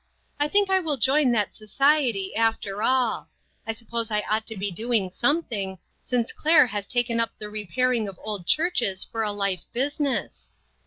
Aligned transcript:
I 0.39 0.47
think 0.47 0.71
I 0.71 0.79
will 0.79 0.97
join 0.97 1.31
that 1.33 1.53
society 1.53 2.35
after 2.35 2.81
all; 2.81 3.29
I 3.67 3.73
suppose 3.73 4.09
I 4.09 4.21
ought 4.27 4.47
to 4.47 4.57
be 4.57 4.71
doing 4.71 5.11
something, 5.11 5.77
since 5.99 6.33
Claire 6.33 6.65
has 6.65 6.87
taken 6.87 7.19
up 7.19 7.33
the 7.37 7.51
repairing 7.51 8.09
of 8.09 8.19
old 8.23 8.47
churches 8.47 9.03
for 9.03 9.21
a 9.21 9.31
life 9.31 9.65
business." 9.73 10.53